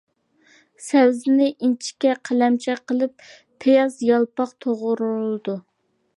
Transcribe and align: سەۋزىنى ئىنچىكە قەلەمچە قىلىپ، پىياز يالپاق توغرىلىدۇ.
سەۋزىنى 0.85 1.49
ئىنچىكە 1.67 2.15
قەلەمچە 2.31 2.79
قىلىپ، 2.93 3.29
پىياز 3.59 4.01
يالپاق 4.09 4.59
توغرىلىدۇ. 4.67 5.61